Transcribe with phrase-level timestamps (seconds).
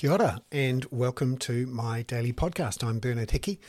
[0.00, 2.82] Kia ora, and welcome to my daily podcast.
[2.82, 3.60] I'm Bernard Hickey.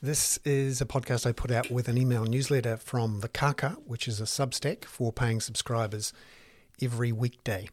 [0.00, 4.08] This is a podcast I put out with an email newsletter from the Kaka, which
[4.08, 6.14] is a substack for paying subscribers
[6.80, 7.68] every weekday.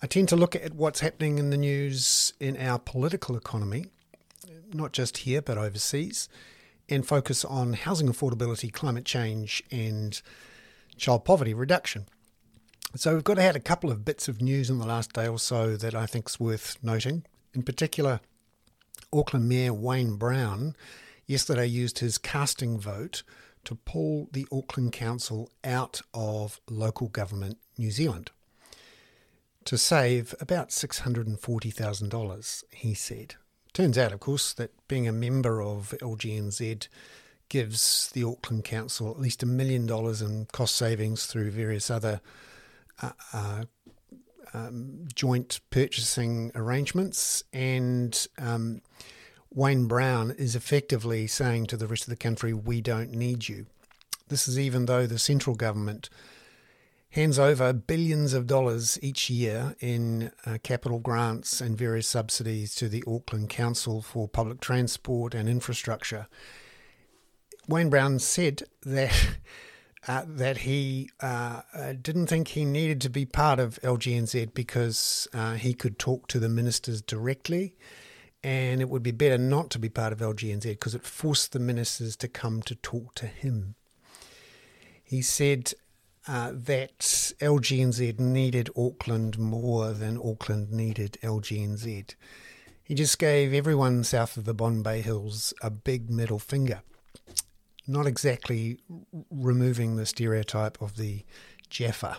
[0.00, 3.86] I tend to look at what's happening in the news in our political economy,
[4.72, 6.28] not just here but overseas,
[6.88, 10.22] and focus on housing affordability, climate change, and
[10.96, 12.06] child poverty reduction.
[12.96, 15.38] So we've got had a couple of bits of news in the last day or
[15.38, 17.24] so that I think is worth noting.
[17.52, 18.20] In particular,
[19.12, 20.74] Auckland Mayor Wayne Brown
[21.26, 23.22] yesterday used his casting vote
[23.64, 28.30] to pull the Auckland Council out of local government New Zealand
[29.66, 33.34] to save about $640,000, he said.
[33.74, 36.88] Turns out, of course, that being a member of LGNZ
[37.50, 42.22] gives the Auckland Council at least a million dollars in cost savings through various other
[43.02, 43.64] uh,
[44.54, 48.82] um, joint purchasing arrangements, and um,
[49.52, 53.66] Wayne Brown is effectively saying to the rest of the country, "We don't need you."
[54.28, 56.10] This is even though the central government
[57.10, 62.88] hands over billions of dollars each year in uh, capital grants and various subsidies to
[62.88, 66.26] the Auckland Council for public transport and infrastructure.
[67.66, 69.12] Wayne Brown said that
[70.06, 75.26] uh, that he uh, uh, didn't think he needed to be part of LGNZ because
[75.34, 77.76] uh, he could talk to the ministers directly,
[78.44, 81.58] and it would be better not to be part of LGNZ because it forced the
[81.58, 83.74] ministers to come to talk to him.
[85.02, 85.72] He said
[86.28, 92.14] uh, that LGNZ needed Auckland more than Auckland needed LGNZ.
[92.84, 96.82] He just gave everyone south of the Bombay Hills a big middle finger
[97.88, 98.78] not exactly
[99.30, 101.24] removing the stereotype of the
[101.70, 102.18] Jaffa.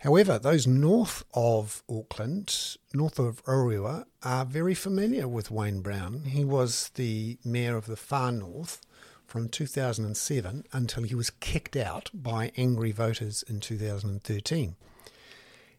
[0.00, 6.24] However, those north of Auckland, north of Orewa, are very familiar with Wayne Brown.
[6.24, 8.82] He was the mayor of the far north
[9.26, 14.76] from 2007 until he was kicked out by angry voters in 2013.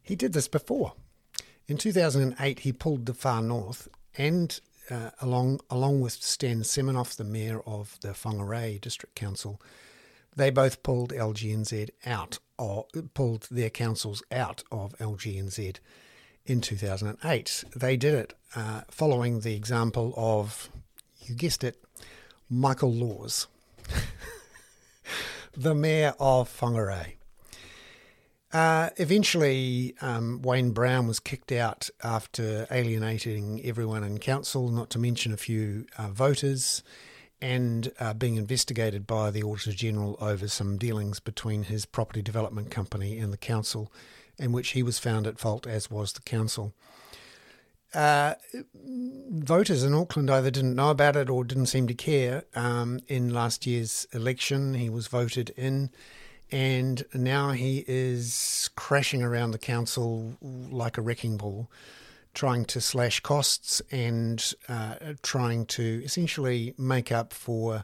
[0.02, 0.94] He did this before.
[1.68, 4.60] In 2008, he pulled the far north and
[4.90, 9.62] uh, along along with Stan Semenoff, the mayor of the Whangarei District Council,
[10.36, 15.78] they both pulled LGNZ out or pulled their councils out of LGNZ
[16.46, 17.64] in 2008.
[17.76, 20.70] They did it uh, following the example of,
[21.20, 21.84] you guessed it,
[22.50, 23.48] Michael Laws,
[25.58, 27.17] the mayor of Whanganui.
[28.54, 35.00] Uh, eventually, um, Wayne Brown was kicked out after alienating everyone in council, not to
[35.00, 36.82] mention a few uh, voters,
[37.42, 42.72] and uh, being investigated by the Auditor General over some dealings between his property development
[42.72, 43.92] company and the council,
[44.40, 46.74] in which he was found at fault, as was the council.
[47.94, 48.36] Uh,
[49.30, 52.44] voters in Auckland either didn't know about it or didn't seem to care.
[52.56, 55.90] Um, in last year's election, he was voted in
[56.52, 61.70] and now he is crashing around the council like a wrecking ball,
[62.34, 67.84] trying to slash costs and uh, trying to essentially make up for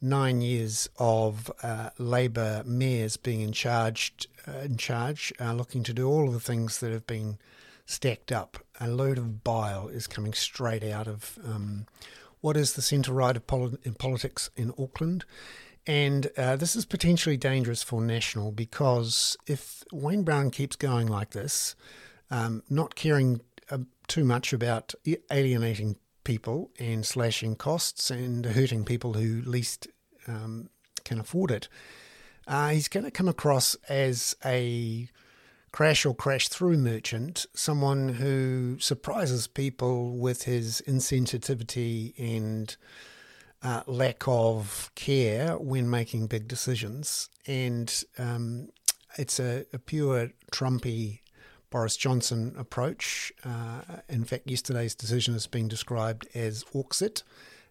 [0.00, 4.14] nine years of uh, Labor mayors being in charge,
[4.46, 7.38] uh, in charge, uh, looking to do all of the things that have been
[7.86, 8.58] stacked up.
[8.80, 11.86] A load of bile is coming straight out of um,
[12.40, 15.24] what is the centre right of poli- in politics in Auckland
[15.86, 21.30] and uh, this is potentially dangerous for National because if Wayne Brown keeps going like
[21.30, 21.76] this,
[22.30, 23.40] um, not caring
[23.70, 23.78] uh,
[24.08, 24.94] too much about
[25.30, 29.88] alienating people and slashing costs and hurting people who least
[30.26, 30.70] um,
[31.04, 31.68] can afford it,
[32.46, 35.08] uh, he's going to come across as a
[35.70, 42.76] crash or crash through merchant, someone who surprises people with his insensitivity and
[43.64, 47.30] uh, lack of care when making big decisions.
[47.46, 48.68] And um,
[49.16, 51.20] it's a, a, pure Trumpy
[51.70, 53.32] Boris Johnson approach.
[53.42, 57.22] Uh, in fact, yesterday's decision has been described as Auxit,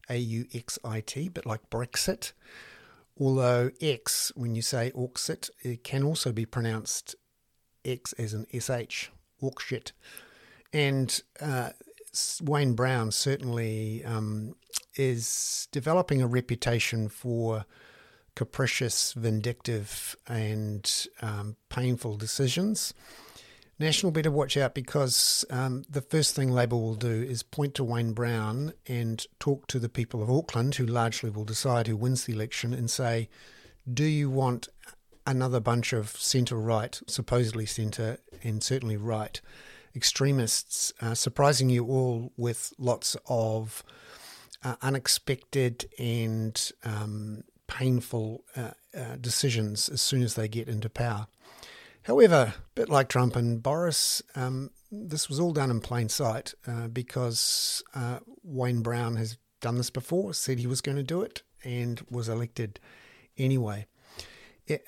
[0.09, 2.33] A U X I T, but like Brexit.
[3.19, 7.15] Although X, when you say Auxit, it can also be pronounced
[7.85, 9.09] X as an SH,
[9.43, 9.91] Auxit.
[10.73, 11.69] And uh,
[12.41, 14.55] Wayne Brown certainly um,
[14.95, 17.65] is developing a reputation for
[18.35, 22.93] capricious, vindictive, and um, painful decisions.
[23.79, 27.83] National better watch out because um, the first thing Labor will do is point to
[27.83, 32.25] Wayne Brown and talk to the people of Auckland, who largely will decide who wins
[32.25, 33.29] the election, and say,
[33.91, 34.69] Do you want
[35.25, 39.41] another bunch of centre right, supposedly centre, and certainly right,
[39.95, 43.83] extremists uh, surprising you all with lots of
[44.63, 51.27] uh, unexpected and um, painful uh, uh, decisions as soon as they get into power.
[52.03, 56.53] However, a bit like Trump and Boris, um, this was all done in plain sight
[56.67, 57.81] uh, because
[58.43, 62.27] Wayne Brown has done this before, said he was going to do it, and was
[62.27, 62.79] elected
[63.37, 63.87] anyway.
[64.67, 64.83] It,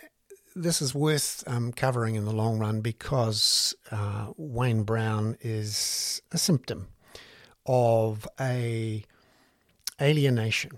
[0.56, 6.38] this is worth um, covering in the long run because uh, Wayne Brown is a
[6.38, 6.88] symptom
[7.66, 9.04] of a
[10.02, 10.72] alienation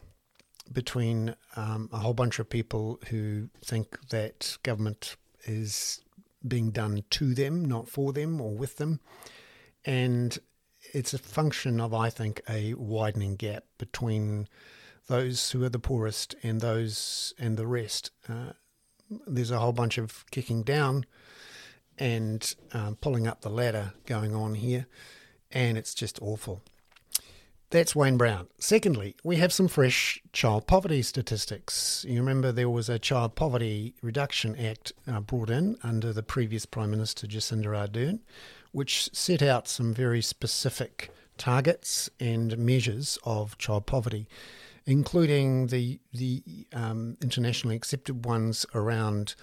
[0.72, 5.16] between um, a whole bunch of people who think that government
[5.46, 6.02] is
[6.46, 9.00] being done to them, not for them or with them,
[9.86, 10.40] and
[10.94, 14.48] it's a function of, I think, a widening gap between
[15.08, 18.12] those who are the poorest and those and the rest.
[18.28, 18.54] Uh,
[19.10, 21.06] there's a whole bunch of kicking down
[21.98, 24.86] and um, pulling up the ladder going on here,
[25.52, 26.62] and it's just awful.
[27.70, 28.48] That's Wayne Brown.
[28.60, 32.06] Secondly, we have some fresh child poverty statistics.
[32.08, 36.66] You remember there was a Child Poverty Reduction Act uh, brought in under the previous
[36.66, 38.20] Prime Minister Jacinda Ardern,
[38.72, 44.28] which set out some very specific targets and measures of child poverty
[44.88, 46.42] including the the
[46.74, 49.36] um, internationally accepted ones around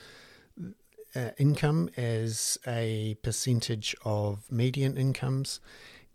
[1.14, 5.60] uh, income as a percentage of median incomes,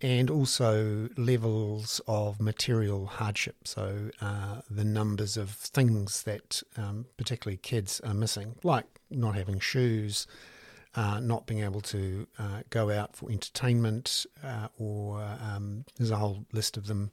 [0.02, 3.56] and also levels of material hardship.
[3.66, 9.60] So uh, the numbers of things that um, particularly kids are missing, like not having
[9.60, 10.28] shoes.
[10.96, 16.16] Uh, not being able to uh, go out for entertainment, uh, or um, there's a
[16.16, 17.12] whole list of them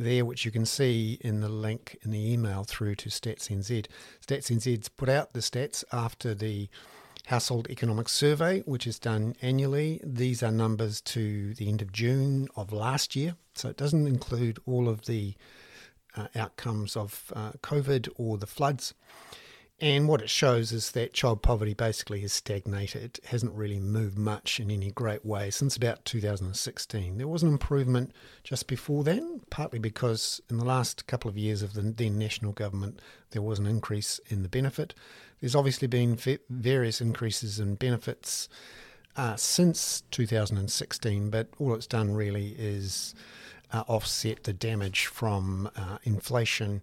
[0.00, 3.86] there, which you can see in the link in the email through to StatsNZ.
[4.26, 6.68] StatsNZ's put out the stats after the
[7.26, 10.00] Household Economic Survey, which is done annually.
[10.02, 14.58] These are numbers to the end of June of last year, so it doesn't include
[14.66, 15.34] all of the
[16.16, 18.94] uh, outcomes of uh, COVID or the floods.
[19.80, 24.18] And what it shows is that child poverty basically has stagnated, it hasn't really moved
[24.18, 27.16] much in any great way since about 2016.
[27.16, 28.12] There was an improvement
[28.44, 32.52] just before then, partly because in the last couple of years of the then national
[32.52, 33.00] government,
[33.30, 34.92] there was an increase in the benefit.
[35.40, 36.18] There's obviously been
[36.50, 38.50] various increases in benefits
[39.16, 43.14] uh, since 2016, but all it's done really is
[43.72, 46.82] uh, offset the damage from uh, inflation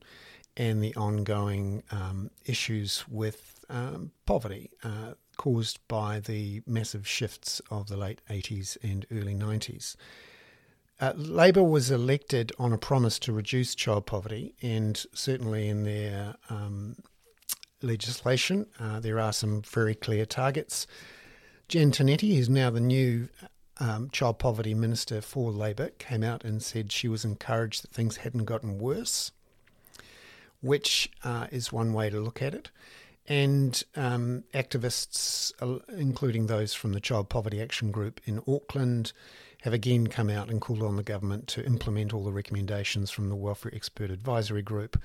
[0.58, 7.88] and the ongoing um, issues with um, poverty uh, caused by the massive shifts of
[7.88, 9.96] the late 80s and early 90s.
[11.00, 16.36] Uh, Labor was elected on a promise to reduce child poverty, and certainly in their
[16.50, 16.96] um,
[17.84, 20.88] legislation, uh, there are some very clear targets.
[21.68, 23.30] Jan Tinetti, who's now the new
[23.80, 28.18] um, child poverty minister for Labor, came out and said she was encouraged that things
[28.18, 29.32] hadn't gotten worse
[30.62, 32.72] which uh, is one way to look at it.
[33.28, 39.12] And um, activists, uh, including those from the Child Poverty Action Group in Auckland,
[39.62, 43.28] have again come out and called on the government to implement all the recommendations from
[43.28, 45.02] the Welfare Expert Advisory Group,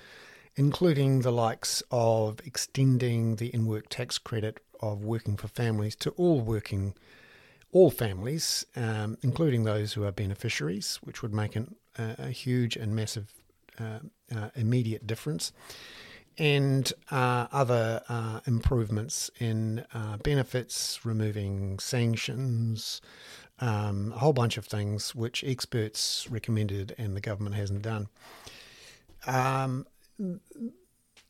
[0.54, 6.10] including the likes of extending the in work tax credit of working for families to
[6.10, 6.94] all working
[7.72, 12.94] all families, um, including those who are beneficiaries, which would make an, a huge and
[12.94, 13.41] massive
[14.54, 15.52] immediate difference.
[16.38, 19.84] And uh, other improvements in
[20.22, 23.00] benefits, removing sanctions,
[23.62, 28.08] um, a whole bunch of things which experts recommended and the government hasn't done.
[29.26, 29.86] Um,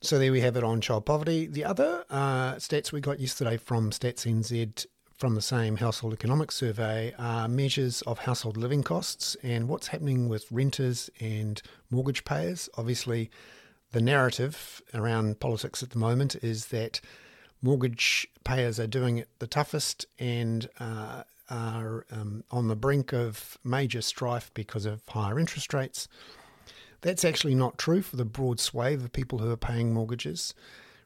[0.01, 1.47] so there we have it on child poverty.
[1.47, 4.87] The other uh, stats we got yesterday from Stats NZ
[5.23, 10.29] from the same household economic survey are measures of household living costs and what's happening
[10.29, 12.69] with renters and mortgage payers.
[12.77, 13.31] Obviously,
[13.93, 17.01] the narrative around politics at the moment is that
[17.63, 23.57] mortgage payers are doing it the toughest and uh, are um, on the brink of
[23.63, 26.09] major strife because of higher interest rates.
[27.03, 30.53] That's actually not true for the broad swathe of people who are paying mortgages.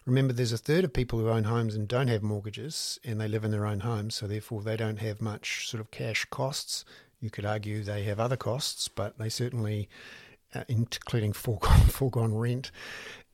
[0.06, 3.26] Remember, there's a third of people who own homes and don't have mortgages, and they
[3.26, 6.84] live in their own homes, so therefore they don't have much sort of cash costs.
[7.20, 9.88] You could argue they have other costs, but they certainly,
[10.54, 12.70] uh, including foregone, foregone rent,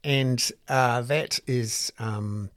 [0.03, 1.93] and uh, that is.
[1.99, 2.51] Um,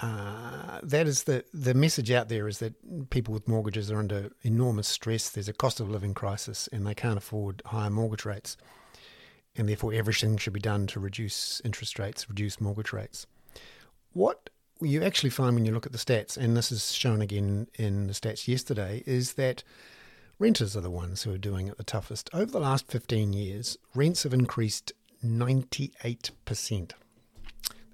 [0.00, 4.30] uh, that is the the message out there is that people with mortgages are under
[4.42, 5.30] enormous stress.
[5.30, 8.56] There's a cost of living crisis, and they can't afford higher mortgage rates
[9.56, 13.26] and therefore everything should be done to reduce interest rates, reduce mortgage rates.
[14.12, 17.68] What you actually find when you look at the stats, and this is shown again
[17.74, 19.62] in the stats yesterday, is that
[20.38, 22.28] renters are the ones who are doing it the toughest.
[22.32, 24.92] Over the last 15 years, rents have increased
[25.24, 26.92] 98%.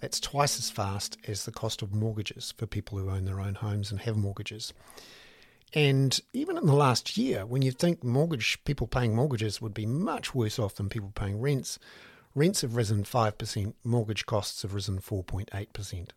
[0.01, 3.57] That's twice as fast as the cost of mortgages for people who own their own
[3.57, 4.73] homes and have mortgages.
[5.73, 9.87] And even in the last year, when you think mortgage people paying mortgages would be
[9.87, 11.79] much worse off than people paying rents,
[12.35, 16.09] rents have risen 5%, mortgage costs have risen 4.8%.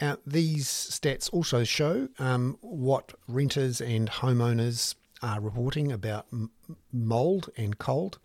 [0.00, 6.50] Uh, these stats also show um, what renters and homeowners are reporting about m-
[6.92, 8.18] mould and cold.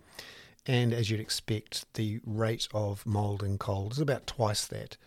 [0.67, 4.97] And as you'd expect, the rate of mould and cold is about twice that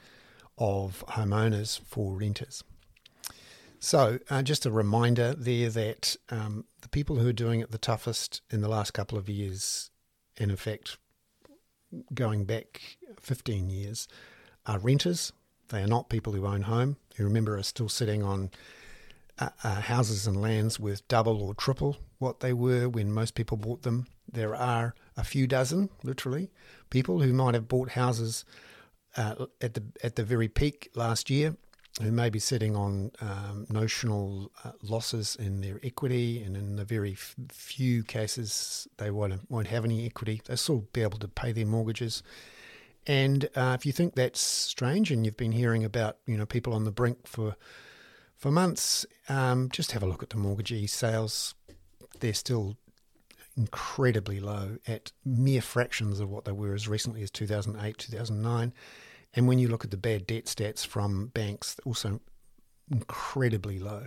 [0.58, 2.64] of homeowners for renters.
[3.86, 7.78] So, uh, just a reminder there that um, the people who are doing it the
[7.78, 9.92] toughest in the last couple of years,
[10.36, 10.98] in effect,
[12.12, 14.08] going back 15 years,
[14.66, 15.32] are renters.
[15.68, 18.50] They are not people who own home, who remember are still sitting on
[19.38, 23.56] uh, uh, houses and lands worth double or triple what they were when most people
[23.56, 24.08] bought them.
[24.28, 26.50] There are a few dozen, literally,
[26.90, 28.44] people who might have bought houses
[29.16, 31.56] uh, at the at the very peak last year
[32.02, 36.84] who may be sitting on um, notional uh, losses in their equity, and in the
[36.84, 40.42] very f- few cases they won't, won't have any equity.
[40.44, 42.22] They'll still be able to pay their mortgages.
[43.06, 46.74] And uh, if you think that's strange, and you've been hearing about you know people
[46.74, 47.56] on the brink for
[48.36, 51.54] for months, um, just have a look at the mortgagee sales.
[52.20, 52.76] They're still
[53.56, 58.74] incredibly low at mere fractions of what they were as recently as 2008, 2009
[59.36, 62.20] and when you look at the bad debt stats from banks, also
[62.90, 64.06] incredibly low,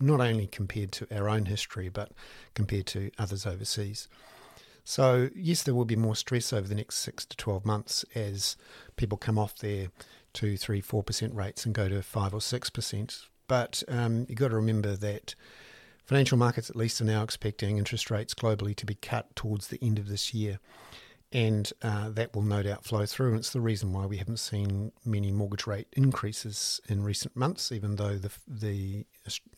[0.00, 2.12] not only compared to our own history, but
[2.54, 4.08] compared to others overseas.
[4.84, 8.56] So, yes, there will be more stress over the next six to 12 months as
[8.96, 9.88] people come off their
[10.32, 13.26] 2, 3, 4% rates and go to 5 or 6%.
[13.48, 15.34] But um, you've got to remember that
[16.06, 19.78] financial markets, at least, are now expecting interest rates globally to be cut towards the
[19.82, 20.58] end of this year
[21.32, 23.30] and uh, that will no doubt flow through.
[23.30, 27.70] And it's the reason why we haven't seen many mortgage rate increases in recent months,
[27.70, 29.06] even though the the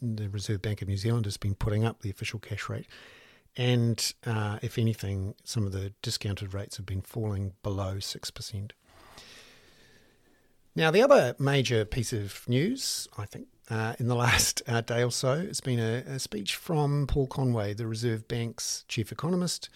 [0.03, 2.87] the Reserve Bank of New Zealand has been putting up the official cash rate.
[3.57, 8.73] And uh, if anything, some of the discounted rates have been falling below six percent.
[10.75, 15.05] Now, the other major piece of news, I think, uh, in the last uh, day
[15.05, 19.69] or so, has been a, a speech from Paul Conway, the Reserve Bank's chief economist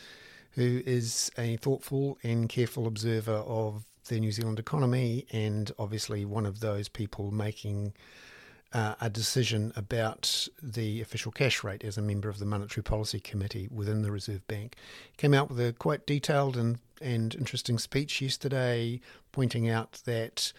[0.55, 6.47] who is a thoughtful and careful observer of the New Zealand economy and obviously one
[6.47, 7.95] of those people making
[8.73, 13.21] uh, a decision about the official cash rate as a member of the Monetary Policy
[13.21, 14.77] Committee within the Reserve Bank.
[15.17, 20.53] Came out with a quite detailed and, and interesting speech yesterday, pointing out that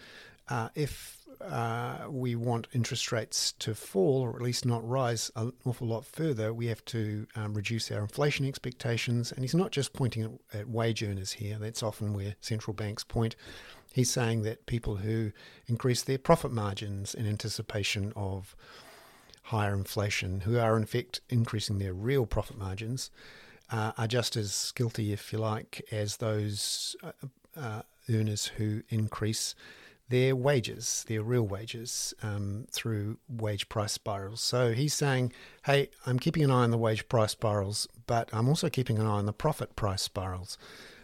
[0.48, 5.52] uh, if uh, we want interest rates to fall, or at least not rise an
[5.64, 9.32] awful lot further, we have to um, reduce our inflation expectations.
[9.32, 13.04] And he's not just pointing at, at, wage earners here, that's often where central banks
[13.04, 13.36] point.
[13.92, 15.32] He's saying that people who
[15.66, 18.54] increase their profit margins in anticipation of
[19.44, 23.10] higher inflation, who are in fact increasing their real profit margins,
[23.70, 27.12] uh, are just as guilty, if you like, as those uh,
[27.56, 29.54] uh earners who increase
[30.08, 34.40] their wages, their real wages, um, through wage price spirals.
[34.40, 35.32] So he's saying,
[35.64, 39.06] hey, I'm keeping an eye on the wage price spirals, but I'm also keeping an
[39.06, 40.58] eye on the profit price spirals.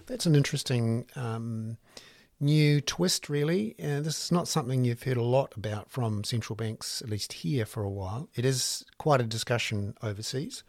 [0.07, 1.79] That's an interesting um,
[2.39, 3.75] new twist, really.
[3.79, 7.33] Uh, this is not something you've heard a lot about from central banks, at least
[7.33, 8.29] here for a while.
[8.35, 10.63] It is quite a discussion overseas.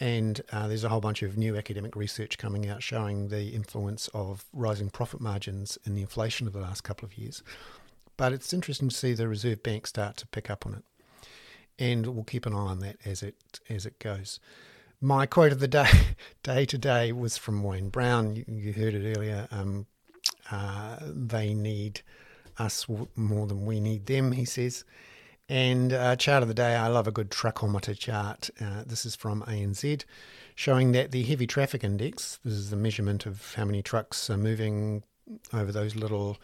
[0.00, 4.08] And uh, there's a whole bunch of new academic research coming out showing the influence
[4.14, 7.42] of rising profit margins in the inflation of the last couple of years.
[8.16, 10.84] But it's interesting to see the Reserve Bank start to pick up on it.
[11.78, 14.40] And we'll keep an eye on that as it as it goes.
[15.02, 15.90] My quote of the day,
[16.42, 18.36] day to day, was from Wayne Brown.
[18.36, 19.48] You, you heard it earlier.
[19.50, 19.86] Um,
[20.50, 22.02] uh, they need
[22.58, 24.84] us more than we need them, he says.
[25.50, 28.50] And uh, chart of the day, I love a good truckometer chart.
[28.60, 30.04] Uh, this is from ANZ,
[30.54, 34.36] showing that the heavy traffic index, this is the measurement of how many trucks are
[34.36, 35.02] moving
[35.52, 36.38] over those little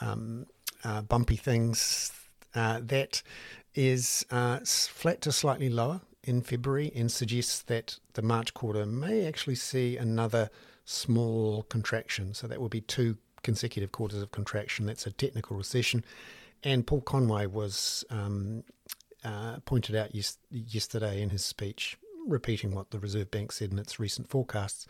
[0.00, 0.44] um,
[0.84, 2.12] uh, bumpy things,
[2.54, 3.22] uh, that
[3.74, 9.26] is uh, flat to slightly lower in February and suggests that the March quarter may
[9.26, 10.50] actually see another
[10.84, 12.34] small contraction.
[12.34, 14.84] So that will be two consecutive quarters of contraction.
[14.84, 16.04] That's a technical recession.
[16.64, 18.64] And Paul Conway was um,
[19.24, 23.78] uh, pointed out yes, yesterday in his speech repeating what the Reserve Bank said in
[23.78, 24.86] its recent forecasts,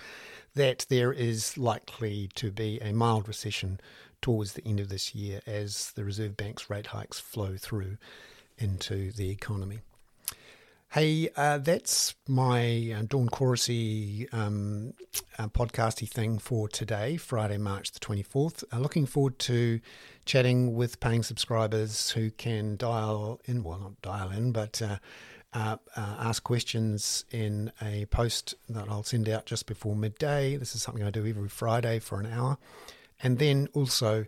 [0.54, 3.80] that there is likely to be a mild recession
[4.20, 7.96] towards the end of this year as the Reserve Bank's rate hikes flow through
[8.58, 9.80] into the economy.
[10.92, 14.92] Hey, uh, that's my uh, Dawn Chorusy um,
[15.38, 18.62] uh, podcasty thing for today, Friday, March the 24th.
[18.70, 19.80] Uh, looking forward to
[20.26, 24.98] chatting with paying subscribers who can dial in, well, not dial in, but uh,
[25.54, 30.56] uh, uh, ask questions in a post that I'll send out just before midday.
[30.58, 32.58] This is something I do every Friday for an hour.
[33.22, 34.26] And then also,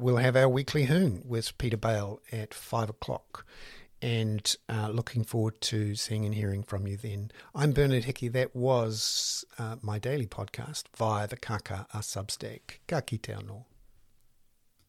[0.00, 3.44] we'll have our weekly Hoon with Peter Bale at five o'clock
[4.02, 7.30] and uh, looking forward to seeing and hearing from you then.
[7.54, 8.28] I'm Bernard Hickey.
[8.28, 12.78] That was uh, my daily podcast via the Kaka a Substack.
[12.86, 13.64] Ka kite anō.